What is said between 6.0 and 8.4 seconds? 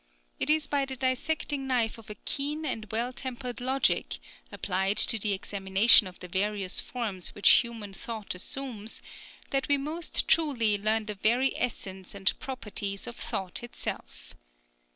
of the various forms which human thought